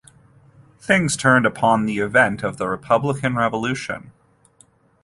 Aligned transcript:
Things 0.79 1.15
turned 1.15 1.45
upon 1.45 1.85
the 1.85 1.99
advent 2.01 2.41
of 2.41 2.57
the 2.57 2.67
Republican 2.67 3.35
Revolution. 3.35 4.11